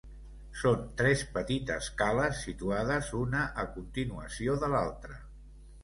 [0.61, 5.25] Són tres petites cales situades una a continuació de l'altra.